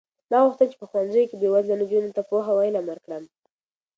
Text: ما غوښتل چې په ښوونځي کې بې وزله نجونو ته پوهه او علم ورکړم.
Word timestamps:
ما 0.31 0.37
غوښتل 0.45 0.67
چې 0.71 0.77
په 0.81 0.85
ښوونځي 0.89 1.23
کې 1.29 1.35
بې 1.41 1.47
وزله 1.53 1.75
نجونو 1.81 2.09
ته 2.15 2.21
پوهه 2.29 2.49
او 2.53 2.59
علم 2.65 2.85
ورکړم. 2.87 3.23